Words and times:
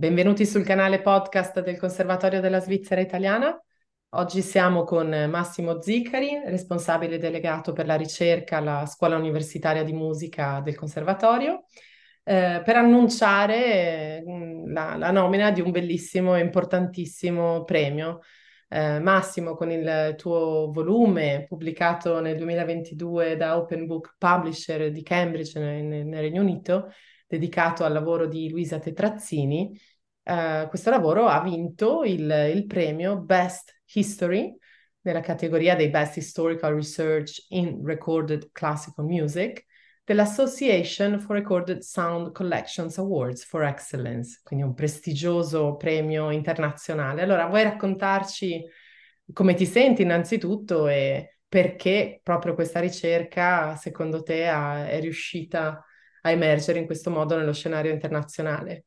Benvenuti 0.00 0.46
sul 0.46 0.64
canale 0.64 1.02
podcast 1.02 1.60
del 1.60 1.76
Conservatorio 1.76 2.40
della 2.40 2.60
Svizzera 2.60 3.02
Italiana. 3.02 3.54
Oggi 4.14 4.40
siamo 4.40 4.84
con 4.84 5.10
Massimo 5.28 5.82
Ziccari, 5.82 6.40
responsabile 6.46 7.18
delegato 7.18 7.74
per 7.74 7.84
la 7.84 7.96
ricerca 7.96 8.56
alla 8.56 8.86
Scuola 8.86 9.18
Universitaria 9.18 9.84
di 9.84 9.92
Musica 9.92 10.62
del 10.64 10.74
Conservatorio, 10.74 11.66
eh, 12.24 12.62
per 12.64 12.76
annunciare 12.76 14.24
eh, 14.24 14.62
la, 14.68 14.96
la, 14.96 15.10
nomina 15.10 15.50
di 15.50 15.60
un 15.60 15.70
bellissimo 15.70 16.34
e 16.34 16.40
importantissimo 16.40 17.64
premio. 17.64 18.20
Eh, 18.70 19.00
Massimo, 19.00 19.54
con 19.54 19.70
il 19.70 20.14
tuo 20.16 20.70
volume 20.72 21.44
pubblicato 21.46 22.20
nel 22.20 22.38
2022 22.38 23.36
da 23.36 23.58
Open 23.58 23.84
Book 23.84 24.14
Publisher 24.16 24.90
di 24.90 25.02
Cambridge 25.02 25.60
nel, 25.60 26.06
nel 26.06 26.20
Regno 26.22 26.40
Unito, 26.40 26.90
dedicato 27.30 27.84
al 27.84 27.92
lavoro 27.92 28.26
di 28.26 28.50
Luisa 28.50 28.80
Tetrazzini, 28.80 29.78
Uh, 30.22 30.68
questo 30.68 30.90
lavoro 30.90 31.26
ha 31.26 31.40
vinto 31.40 32.04
il, 32.04 32.52
il, 32.54 32.66
premio 32.66 33.18
Best 33.18 33.80
History 33.94 34.54
nella 35.00 35.20
categoria 35.20 35.74
dei 35.74 35.88
Best 35.88 36.18
Historical 36.18 36.74
Research 36.74 37.46
in 37.48 37.80
Recorded 37.84 38.50
Classical 38.52 39.06
Music 39.06 39.64
dell'Association 40.04 41.18
for 41.18 41.36
Recorded 41.36 41.80
Sound 41.80 42.32
Collections 42.32 42.98
Awards 42.98 43.44
for 43.44 43.64
Excellence, 43.64 44.40
quindi 44.44 44.64
un 44.64 44.74
prestigioso 44.74 45.74
premio 45.76 46.30
internazionale. 46.30 47.22
Allora, 47.22 47.46
vuoi 47.46 47.62
raccontarci 47.62 48.62
come 49.32 49.54
ti 49.54 49.64
senti 49.64 50.02
innanzitutto 50.02 50.86
e 50.86 51.38
perché 51.48 52.20
proprio 52.22 52.54
questa 52.54 52.78
ricerca, 52.78 53.74
secondo 53.74 54.22
te, 54.22 54.46
ha, 54.46 54.86
è 54.86 55.00
riuscita 55.00 55.82
a 56.22 56.30
emergere 56.30 56.78
in 56.78 56.86
questo 56.86 57.10
modo 57.10 57.36
nello 57.36 57.52
scenario 57.52 57.92
internazionale? 57.92 58.84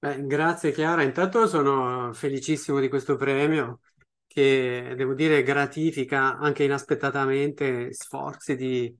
Beh, 0.00 0.26
grazie 0.26 0.70
Chiara, 0.70 1.02
intanto 1.02 1.48
sono 1.48 2.12
felicissimo 2.12 2.78
di 2.78 2.88
questo 2.88 3.16
premio 3.16 3.80
che 4.28 4.94
devo 4.96 5.12
dire 5.12 5.42
gratifica 5.42 6.38
anche 6.38 6.62
inaspettatamente 6.62 7.92
sforzi 7.92 8.54
di 8.54 8.96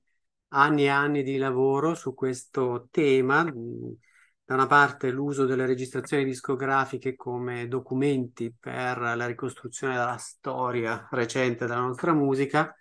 anni 0.49 0.85
e 0.85 0.89
anni 0.89 1.23
di 1.23 1.37
lavoro 1.37 1.95
su 1.95 2.15
questo 2.15 2.89
tema. 2.91 3.45
Da 3.45 4.55
una 4.55 4.67
parte 4.67 5.11
l'uso 5.11 5.45
delle 5.45 5.67
registrazioni 5.67 6.25
discografiche 6.25 7.15
come 7.15 7.69
documenti 7.69 8.53
per 8.59 8.99
la 8.99 9.27
ricostruzione 9.27 9.95
della 9.95 10.17
storia 10.17 11.07
recente 11.13 11.67
della 11.67 11.81
nostra 11.81 12.13
musica 12.13 12.75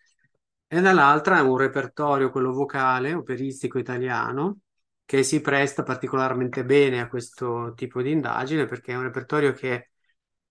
e 0.67 0.81
dall'altra 0.81 1.41
un 1.43 1.57
repertorio, 1.57 2.29
quello 2.29 2.51
vocale, 2.51 3.13
operistico 3.13 3.77
italiano, 3.79 4.59
che 5.05 5.23
si 5.23 5.39
presta 5.41 5.83
particolarmente 5.83 6.65
bene 6.65 6.99
a 6.99 7.07
questo 7.07 7.73
tipo 7.75 8.01
di 8.01 8.11
indagine 8.11 8.65
perché 8.65 8.91
è 8.91 8.95
un 8.95 9.03
repertorio 9.03 9.53
che 9.53 9.91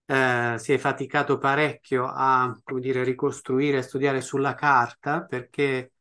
eh, 0.07 0.55
si 0.59 0.73
è 0.73 0.79
faticato 0.79 1.39
parecchio 1.39 2.07
a 2.07 2.59
come 2.65 2.81
dire, 2.81 3.05
ricostruire, 3.05 3.79
a 3.79 3.83
studiare 3.83 4.21
sulla 4.21 4.55
carta 4.55 5.25
perché 5.25 5.93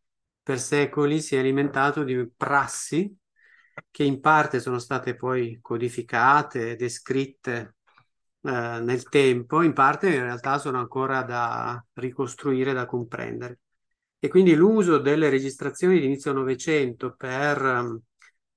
per 0.41 0.59
secoli 0.59 1.21
si 1.21 1.36
è 1.36 1.39
alimentato 1.39 2.03
di 2.03 2.30
prassi 2.36 3.13
che 3.91 4.03
in 4.03 4.19
parte 4.21 4.59
sono 4.59 4.80
state 4.80 5.16
poi 5.16 5.59
codificate, 5.61 6.75
descritte 6.75 7.75
eh, 8.41 8.80
nel 8.81 9.03
tempo, 9.09 9.61
in 9.61 9.73
parte 9.73 10.08
in 10.13 10.21
realtà 10.23 10.58
sono 10.59 10.80
ancora 10.80 11.23
da 11.23 11.83
ricostruire, 11.93 12.73
da 12.73 12.86
comprendere. 12.86 13.59
E 14.25 14.27
quindi 14.27 14.55
l'uso 14.55 14.97
delle 14.97 15.29
registrazioni 15.29 15.99
di 15.99 16.05
inizio 16.05 16.33
Novecento 16.33 17.13
per 17.15 17.63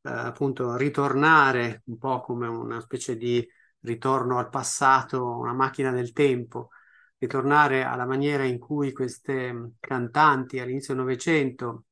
eh, 0.01 0.09
appunto 0.11 0.77
ritornare 0.77 1.83
un 1.89 1.99
po' 1.99 2.23
come 2.23 2.47
una 2.49 2.81
specie 2.81 3.19
di 3.19 3.47
ritorno 3.81 4.39
al 4.39 4.49
passato, 4.49 5.37
una 5.37 5.53
macchina 5.53 5.91
del 5.91 6.13
tempo, 6.13 6.71
ritornare 7.19 7.83
alla 7.83 8.07
maniera 8.07 8.45
in 8.45 8.59
cui 8.59 8.93
queste 8.93 9.73
cantanti 9.79 10.59
all'inizio 10.59 10.95
del 10.95 11.03
Novecento 11.03 11.85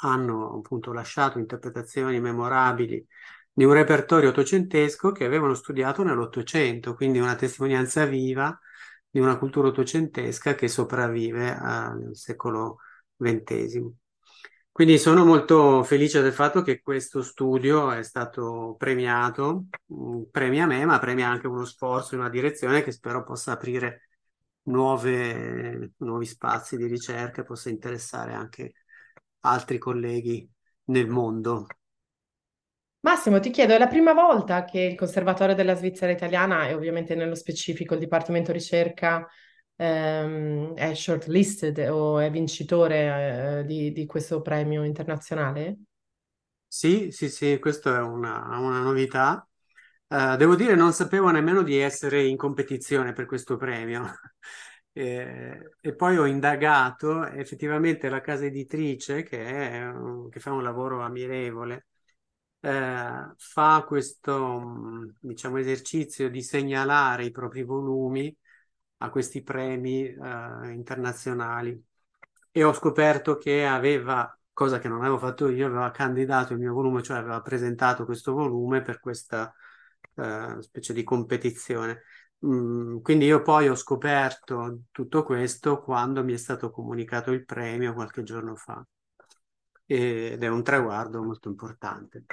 hanno 0.00 0.56
appunto 0.56 0.90
lasciato 0.94 1.38
interpretazioni 1.38 2.20
memorabili 2.20 3.06
di 3.52 3.64
un 3.64 3.74
repertorio 3.74 4.30
ottocentesco 4.30 5.12
che 5.12 5.26
avevano 5.26 5.52
studiato 5.52 6.02
nell'Ottocento, 6.02 6.94
quindi 6.94 7.18
una 7.18 7.36
testimonianza 7.36 8.06
viva 8.06 8.58
di 9.10 9.20
una 9.20 9.38
cultura 9.38 9.68
ottocentesca 9.68 10.54
che 10.54 10.68
sopravvive 10.68 11.54
al 11.54 12.10
secolo 12.14 12.78
XX. 13.16 13.92
Quindi 14.70 14.96
sono 14.98 15.24
molto 15.24 15.82
felice 15.82 16.22
del 16.22 16.32
fatto 16.32 16.62
che 16.62 16.80
questo 16.80 17.20
studio 17.22 17.90
è 17.90 18.02
stato 18.04 18.76
premiato, 18.78 19.64
mm, 19.92 20.22
premia 20.30 20.66
me, 20.66 20.84
ma 20.84 20.98
premia 21.00 21.28
anche 21.28 21.48
uno 21.48 21.64
sforzo 21.64 22.14
in 22.14 22.20
una 22.20 22.30
direzione 22.30 22.82
che 22.84 22.92
spero 22.92 23.24
possa 23.24 23.52
aprire 23.52 24.08
nuove, 24.64 25.94
nuovi 25.96 26.26
spazi 26.26 26.76
di 26.76 26.86
ricerca 26.86 27.40
e 27.40 27.44
possa 27.44 27.70
interessare 27.70 28.34
anche 28.34 28.74
altri 29.40 29.78
colleghi 29.78 30.48
nel 30.84 31.08
mondo. 31.08 31.66
Massimo, 33.00 33.38
ti 33.38 33.50
chiedo, 33.50 33.74
è 33.74 33.78
la 33.78 33.86
prima 33.86 34.12
volta 34.12 34.64
che 34.64 34.80
il 34.80 34.96
Conservatorio 34.96 35.54
della 35.54 35.74
Svizzera 35.74 36.10
Italiana 36.10 36.66
e 36.66 36.74
ovviamente 36.74 37.14
nello 37.14 37.36
specifico 37.36 37.94
il 37.94 38.00
Dipartimento 38.00 38.50
Ricerca 38.50 39.24
ehm, 39.76 40.74
è 40.74 40.94
shortlisted 40.94 41.78
o 41.90 42.18
è 42.18 42.28
vincitore 42.28 43.60
eh, 43.60 43.64
di, 43.64 43.92
di, 43.92 44.04
questo 44.04 44.40
premio 44.42 44.82
internazionale? 44.82 45.76
Sì, 46.66 47.10
sì, 47.12 47.28
sì, 47.28 47.58
questa 47.60 47.98
è 47.98 48.00
una, 48.00 48.58
una 48.58 48.80
novità. 48.80 49.46
Uh, 50.08 50.36
devo 50.36 50.56
dire, 50.56 50.74
non 50.74 50.92
sapevo 50.92 51.30
nemmeno 51.30 51.62
di 51.62 51.78
essere 51.78 52.24
in 52.24 52.36
competizione 52.36 53.12
per 53.12 53.26
questo 53.26 53.56
premio. 53.56 54.12
e, 54.92 55.70
e, 55.80 55.94
poi 55.94 56.16
ho 56.18 56.26
indagato, 56.26 57.24
effettivamente 57.26 58.08
la 58.08 58.20
casa 58.20 58.44
editrice, 58.46 59.22
che, 59.22 59.38
è, 59.46 59.92
che 60.30 60.40
fa 60.40 60.50
un 60.52 60.62
lavoro 60.62 61.00
ammirevole, 61.02 61.86
eh, 62.60 63.32
fa 63.36 63.84
questo 63.86 65.12
diciamo, 65.20 65.58
esercizio 65.58 66.28
di 66.30 66.42
segnalare 66.42 67.24
i 67.24 67.30
propri 67.30 67.62
volumi 67.62 68.34
a 68.98 69.10
questi 69.10 69.42
premi 69.42 70.04
eh, 70.04 70.70
internazionali 70.72 71.80
e 72.50 72.64
ho 72.64 72.72
scoperto 72.72 73.36
che 73.36 73.66
aveva, 73.66 74.36
cosa 74.52 74.78
che 74.78 74.88
non 74.88 75.00
avevo 75.00 75.18
fatto 75.18 75.48
io, 75.48 75.66
aveva 75.66 75.90
candidato 75.90 76.52
il 76.52 76.58
mio 76.58 76.72
volume, 76.72 77.02
cioè 77.02 77.18
aveva 77.18 77.40
presentato 77.40 78.04
questo 78.04 78.32
volume 78.32 78.82
per 78.82 78.98
questa 79.00 79.54
eh, 80.14 80.56
specie 80.60 80.92
di 80.92 81.04
competizione. 81.04 82.02
Mm, 82.46 82.98
quindi 83.00 83.26
io 83.26 83.42
poi 83.42 83.68
ho 83.68 83.74
scoperto 83.74 84.82
tutto 84.90 85.22
questo 85.24 85.80
quando 85.80 86.22
mi 86.24 86.32
è 86.34 86.36
stato 86.36 86.70
comunicato 86.70 87.32
il 87.32 87.44
premio 87.44 87.94
qualche 87.94 88.22
giorno 88.22 88.54
fa 88.56 88.84
ed 89.86 90.42
è 90.42 90.48
un 90.48 90.62
traguardo 90.62 91.22
molto 91.22 91.48
importante. 91.48 92.24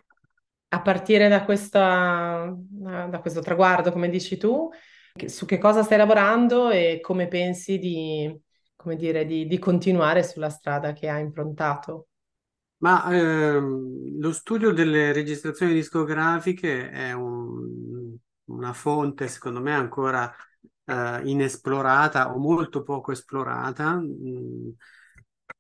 A 0.76 0.82
partire 0.82 1.30
da, 1.30 1.46
questa, 1.46 2.54
da 2.54 3.20
questo 3.22 3.40
traguardo, 3.40 3.94
come 3.94 4.10
dici 4.10 4.36
tu, 4.36 4.70
su 5.26 5.46
che 5.46 5.58
cosa 5.58 5.84
stai 5.84 5.98
lavorando 5.98 6.70
e 6.70 7.00
come 7.02 7.30
pensi 7.30 7.80
di, 7.80 8.38
come 8.76 8.98
dire, 8.98 9.26
di, 9.26 9.48
di 9.48 9.58
continuare 9.58 10.22
sulla 10.22 10.50
strada 10.50 10.92
che 10.92 11.08
hai 11.08 11.22
improntato? 11.22 12.08
Ma 12.80 13.10
ehm, 13.10 14.20
lo 14.20 14.34
studio 14.34 14.74
delle 14.74 15.14
registrazioni 15.14 15.72
discografiche 15.72 16.90
è 16.90 17.14
un, 17.14 18.14
una 18.48 18.74
fonte, 18.74 19.30
secondo 19.30 19.62
me, 19.62 19.74
ancora 19.74 20.30
eh, 20.84 21.22
inesplorata 21.24 22.34
o 22.34 22.38
molto 22.38 22.84
poco 22.84 23.14
esplorata 23.14 23.96
mh, 23.96 24.04
mm, 24.04 24.70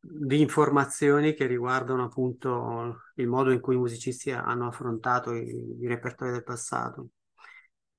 di 0.08 0.40
informazioni 0.40 1.34
che 1.34 1.48
riguardano 1.48 2.04
appunto 2.04 3.02
il 3.16 3.28
modo 3.28 3.52
in 3.52 3.60
cui 3.60 3.76
i 3.76 3.78
musicisti 3.80 4.32
hanno 4.32 4.68
affrontato 4.68 5.34
i, 5.34 5.78
i 5.82 5.88
repertori 5.88 6.32
del 6.32 6.44
passato. 6.44 7.10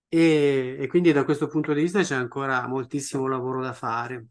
E, 0.08 0.76
e 0.79 0.87
quindi 0.87 1.12
da 1.12 1.25
questo 1.25 1.49
punto 1.49 1.73
di 1.73 1.82
vista 1.82 2.03
c'è 2.03 2.14
ancora 2.14 2.67
moltissimo 2.69 3.26
lavoro 3.26 3.62
da 3.62 3.73
fare. 3.73 4.26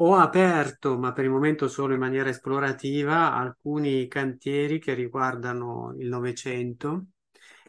Ho 0.00 0.14
aperto, 0.14 0.96
ma 0.98 1.12
per 1.12 1.24
il 1.24 1.30
momento 1.30 1.68
solo 1.68 1.92
in 1.92 2.00
maniera 2.00 2.28
esplorativa, 2.30 3.34
alcuni 3.34 4.06
cantieri 4.06 4.78
che 4.78 4.94
riguardano 4.94 5.94
il 5.98 6.08
Novecento 6.08 7.06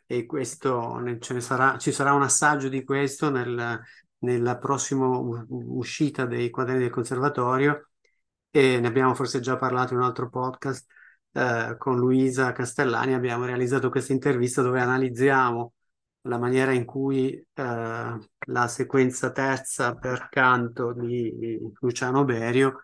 e 0.05 0.25
questo 0.25 1.01
sarà, 1.39 1.77
ci 1.77 1.91
sarà 1.91 2.13
un 2.13 2.21
assaggio 2.21 2.69
di 2.69 2.83
questo 2.83 3.29
nel, 3.29 3.79
nella 4.19 4.57
prossima 4.57 5.07
uscita 5.07 6.25
dei 6.25 6.49
quaderni 6.49 6.81
del 6.81 6.89
conservatorio 6.91 7.89
e 8.51 8.79
ne 8.79 8.87
abbiamo 8.87 9.13
forse 9.15 9.39
già 9.39 9.57
parlato 9.57 9.93
in 9.93 9.99
un 9.99 10.05
altro 10.05 10.29
podcast 10.29 10.87
eh, 11.31 11.75
con 11.77 11.97
Luisa 11.97 12.51
Castellani 12.51 13.13
abbiamo 13.13 13.45
realizzato 13.45 13.89
questa 13.89 14.13
intervista 14.13 14.61
dove 14.61 14.81
analizziamo 14.81 15.73
la 16.23 16.37
maniera 16.37 16.71
in 16.71 16.85
cui 16.85 17.31
eh, 17.31 17.43
la 17.53 18.67
sequenza 18.67 19.31
terza 19.31 19.95
per 19.95 20.27
canto 20.29 20.93
di 20.93 21.57
Luciano 21.79 22.25
Berio 22.25 22.81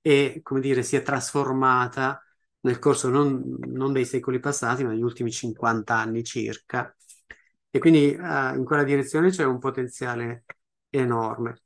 è, 0.00 0.40
come 0.42 0.60
dire, 0.60 0.82
si 0.82 0.96
è 0.96 1.02
trasformata 1.02 2.22
nel 2.60 2.78
corso 2.78 3.08
non, 3.08 3.56
non 3.66 3.92
dei 3.92 4.04
secoli 4.04 4.38
passati, 4.40 4.84
ma 4.84 4.90
negli 4.90 5.02
ultimi 5.02 5.30
50 5.30 5.94
anni 5.94 6.24
circa. 6.24 6.94
E 7.70 7.78
quindi 7.78 8.16
uh, 8.18 8.54
in 8.56 8.64
quella 8.64 8.82
direzione 8.84 9.30
c'è 9.30 9.44
un 9.44 9.58
potenziale 9.58 10.44
enorme. 10.90 11.62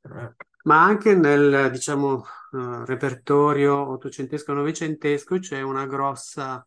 Ma 0.65 0.83
anche 0.83 1.15
nel, 1.15 1.71
diciamo, 1.71 2.25
uh, 2.53 2.85
repertorio 2.85 3.87
ottocentesco-novecentesco 3.91 5.39
c'è 5.39 5.61
una 5.61 5.87
grossa, 5.87 6.67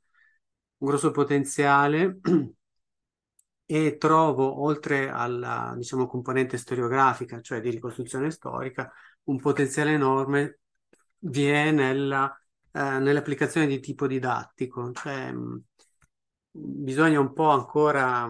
un 0.77 0.88
grosso 0.88 1.09
potenziale 1.11 2.19
e 3.65 3.97
trovo, 3.97 4.61
oltre 4.63 5.09
alla, 5.09 5.73
diciamo, 5.75 6.07
componente 6.07 6.57
storiografica, 6.57 7.41
cioè 7.41 7.59
di 7.59 7.69
ricostruzione 7.69 8.31
storica, 8.31 8.91
un 9.23 9.39
potenziale 9.39 9.91
enorme 9.94 10.59
vi 11.19 11.47
è 11.47 11.71
nella, 11.71 12.33
eh, 12.71 13.00
nell'applicazione 13.00 13.67
di 13.67 13.79
tipo 13.79 14.07
didattico, 14.07 14.91
cioè 14.93 15.31
mh, 15.31 15.63
bisogna 16.51 17.19
un 17.19 17.33
po' 17.33 17.50
ancora 17.50 18.29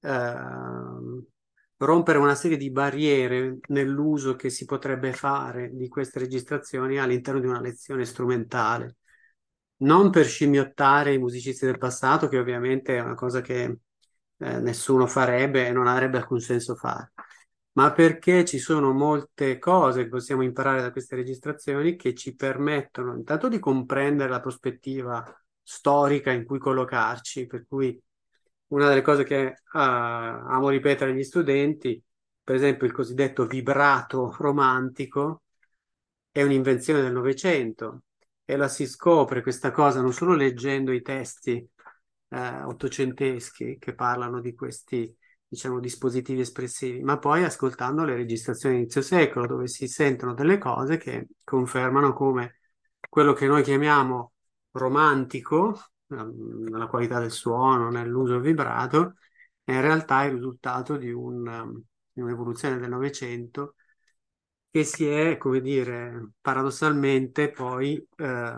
eh, 0.00 1.24
rompere 1.78 2.18
una 2.18 2.34
serie 2.34 2.56
di 2.56 2.70
barriere 2.70 3.58
nell'uso 3.68 4.36
che 4.36 4.50
si 4.50 4.64
potrebbe 4.64 5.12
fare 5.12 5.70
di 5.72 5.88
queste 5.88 6.18
registrazioni 6.20 6.98
all'interno 6.98 7.40
di 7.40 7.46
una 7.46 7.60
lezione 7.60 8.04
strumentale. 8.04 8.96
Non 9.78 10.10
per 10.10 10.26
scimmiottare 10.26 11.14
i 11.14 11.18
musicisti 11.18 11.66
del 11.66 11.78
passato, 11.78 12.28
che 12.28 12.38
ovviamente 12.38 12.96
è 12.96 13.00
una 13.00 13.14
cosa 13.14 13.40
che 13.40 13.78
eh, 14.38 14.58
nessuno 14.60 15.06
farebbe 15.06 15.66
e 15.66 15.72
non 15.72 15.86
avrebbe 15.86 16.18
alcun 16.18 16.40
senso 16.40 16.74
fare, 16.74 17.12
ma 17.72 17.92
perché 17.92 18.44
ci 18.44 18.58
sono 18.58 18.92
molte 18.92 19.58
cose 19.58 20.04
che 20.04 20.08
possiamo 20.08 20.42
imparare 20.42 20.80
da 20.80 20.92
queste 20.92 21.16
registrazioni 21.16 21.96
che 21.96 22.14
ci 22.14 22.34
permettono 22.34 23.14
intanto 23.16 23.48
di 23.48 23.58
comprendere 23.58 24.30
la 24.30 24.40
prospettiva 24.40 25.24
storica 25.62 26.30
in 26.30 26.44
cui 26.44 26.58
collocarci, 26.58 27.46
per 27.46 27.66
cui 27.66 28.00
una 28.74 28.88
delle 28.88 29.02
cose 29.02 29.24
che 29.24 29.54
uh, 29.72 29.78
amo 29.78 30.68
ripetere 30.68 31.12
agli 31.12 31.22
studenti, 31.22 32.02
per 32.42 32.56
esempio 32.56 32.86
il 32.86 32.92
cosiddetto 32.92 33.46
vibrato 33.46 34.34
romantico, 34.38 35.42
è 36.30 36.42
un'invenzione 36.42 37.00
del 37.00 37.12
Novecento 37.12 38.02
e 38.44 38.56
la 38.56 38.68
si 38.68 38.86
scopre 38.86 39.42
questa 39.42 39.70
cosa 39.70 40.00
non 40.00 40.12
solo 40.12 40.34
leggendo 40.34 40.92
i 40.92 41.00
testi 41.02 41.66
eh, 42.28 42.62
ottocenteschi 42.64 43.78
che 43.78 43.94
parlano 43.94 44.40
di 44.40 44.54
questi 44.54 45.16
diciamo, 45.46 45.78
dispositivi 45.80 46.40
espressivi, 46.40 47.02
ma 47.02 47.18
poi 47.18 47.44
ascoltando 47.44 48.04
le 48.04 48.16
registrazioni 48.16 48.76
inizio 48.76 49.02
secolo, 49.02 49.46
dove 49.46 49.68
si 49.68 49.86
sentono 49.86 50.34
delle 50.34 50.58
cose 50.58 50.96
che 50.96 51.28
confermano 51.44 52.12
come 52.12 52.58
quello 53.08 53.32
che 53.32 53.46
noi 53.46 53.62
chiamiamo 53.62 54.32
romantico, 54.72 55.78
nella 56.22 56.86
qualità 56.86 57.18
del 57.18 57.30
suono, 57.30 57.90
nell'uso 57.90 58.38
vibrato, 58.40 59.16
è 59.62 59.72
in 59.72 59.80
realtà 59.80 60.24
il 60.24 60.32
risultato 60.34 60.96
di, 60.96 61.10
un, 61.10 61.46
um, 61.46 61.82
di 62.12 62.20
un'evoluzione 62.20 62.78
del 62.78 62.90
Novecento 62.90 63.74
che 64.70 64.84
si 64.84 65.06
è, 65.06 65.36
come 65.38 65.60
dire, 65.60 66.32
paradossalmente 66.40 67.50
poi 67.50 67.96
eh, 68.16 68.52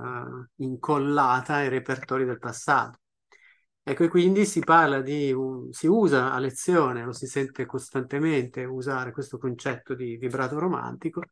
incollata 0.57 1.57
ai 1.57 1.69
repertori 1.69 2.25
del 2.25 2.39
passato. 2.39 3.01
Ecco, 3.83 4.05
e 4.05 4.09
quindi 4.09 4.47
si 4.47 4.61
parla 4.61 5.01
di, 5.01 5.33
un, 5.33 5.73
si 5.73 5.87
usa 5.87 6.33
a 6.33 6.39
lezione, 6.39 7.05
lo 7.05 7.13
si 7.13 7.27
sente 7.27 7.67
costantemente 7.67 8.65
usare 8.65 9.13
questo 9.13 9.39
concetto 9.39 9.95
di 9.95 10.17
vibrato 10.17 10.59
romantico, 10.59 11.23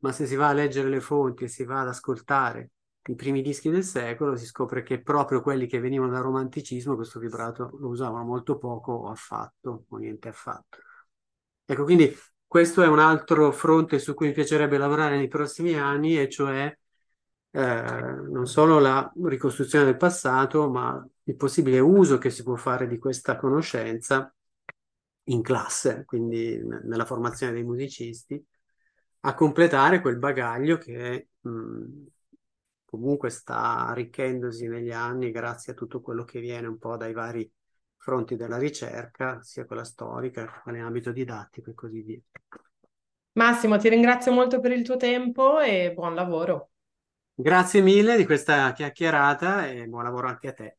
ma 0.00 0.12
se 0.12 0.26
si 0.26 0.34
va 0.34 0.48
a 0.48 0.52
leggere 0.52 0.88
le 0.88 1.00
fonti 1.00 1.44
e 1.44 1.48
si 1.48 1.64
va 1.64 1.80
ad 1.80 1.88
ascoltare 1.88 2.72
i 3.06 3.14
primi 3.14 3.42
dischi 3.42 3.70
del 3.70 3.84
secolo, 3.84 4.36
si 4.36 4.46
scopre 4.46 4.82
che 4.82 5.00
proprio 5.00 5.40
quelli 5.40 5.66
che 5.66 5.80
venivano 5.80 6.10
dal 6.12 6.22
romanticismo 6.22 6.96
questo 6.96 7.18
vibrato 7.18 7.70
lo 7.78 7.88
usavano 7.88 8.24
molto 8.24 8.58
poco 8.58 8.92
o 8.92 9.10
affatto, 9.10 9.84
o 9.88 9.96
niente 9.96 10.28
affatto. 10.28 10.78
Ecco, 11.64 11.84
quindi 11.84 12.14
questo 12.46 12.82
è 12.82 12.86
un 12.86 12.98
altro 12.98 13.50
fronte 13.52 13.98
su 13.98 14.14
cui 14.14 14.28
mi 14.28 14.32
piacerebbe 14.32 14.78
lavorare 14.78 15.16
nei 15.16 15.28
prossimi 15.28 15.74
anni, 15.74 16.18
e 16.18 16.28
cioè 16.28 16.76
eh, 17.50 17.60
non 17.60 18.46
solo 18.46 18.78
la 18.78 19.10
ricostruzione 19.24 19.84
del 19.84 19.96
passato, 19.96 20.68
ma 20.70 21.04
il 21.24 21.36
possibile 21.36 21.78
uso 21.80 22.18
che 22.18 22.30
si 22.30 22.42
può 22.42 22.56
fare 22.56 22.86
di 22.86 22.98
questa 22.98 23.36
conoscenza 23.36 24.32
in 25.24 25.42
classe, 25.42 26.04
quindi 26.04 26.60
nella 26.84 27.04
formazione 27.04 27.52
dei 27.52 27.64
musicisti, 27.64 28.42
a 29.20 29.34
completare 29.34 30.00
quel 30.00 30.18
bagaglio 30.18 30.78
che 30.78 31.28
mh, 31.40 32.04
comunque 32.98 33.30
sta 33.30 33.86
arricchendosi 33.86 34.66
negli 34.66 34.90
anni 34.90 35.30
grazie 35.30 35.72
a 35.72 35.76
tutto 35.76 36.00
quello 36.00 36.24
che 36.24 36.40
viene 36.40 36.66
un 36.66 36.78
po' 36.78 36.96
dai 36.96 37.12
vari 37.12 37.50
fronti 37.96 38.36
della 38.36 38.58
ricerca, 38.58 39.40
sia 39.42 39.64
quella 39.64 39.84
storica, 39.84 40.60
quella 40.62 40.78
in 40.78 40.84
ambito 40.84 41.12
didattico 41.12 41.70
e 41.70 41.74
così 41.74 42.02
via. 42.02 42.20
Massimo, 43.32 43.76
ti 43.78 43.88
ringrazio 43.88 44.32
molto 44.32 44.60
per 44.60 44.72
il 44.72 44.82
tuo 44.82 44.96
tempo 44.96 45.60
e 45.60 45.92
buon 45.92 46.14
lavoro. 46.14 46.70
Grazie 47.34 47.82
mille 47.82 48.16
di 48.16 48.24
questa 48.24 48.72
chiacchierata 48.72 49.68
e 49.68 49.86
buon 49.86 50.04
lavoro 50.04 50.28
anche 50.28 50.48
a 50.48 50.52
te. 50.52 50.78